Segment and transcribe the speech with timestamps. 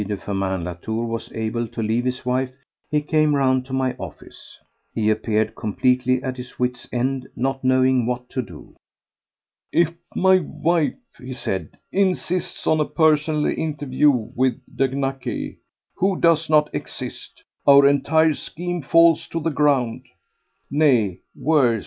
[0.05, 2.51] de Firmin Latour was able to leave his wife,
[2.89, 4.57] he came round to my office.
[4.93, 8.75] He appeared completely at his wits' end, not knowing what to do.
[9.71, 15.57] "If my wife," he said, "insists on a personal interview with de Naquet,
[15.97, 20.07] who does not exist, our entire scheme falls to the ground.
[20.71, 21.79] Nay, worse!